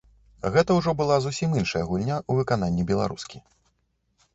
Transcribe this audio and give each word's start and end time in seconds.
Гэта 0.55 0.77
ўжо 0.77 0.93
была 1.01 1.19
зусім 1.27 1.53
іншая 1.61 1.85
гульня 1.91 2.17
ў 2.29 2.41
выкананні 2.41 2.83
беларускі. 2.95 3.49